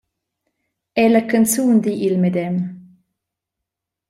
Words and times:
Era 1.01 1.09
la 1.11 1.25
canzun 1.27 1.75
di 1.83 1.93
il 2.07 2.15
medem. 2.21 2.55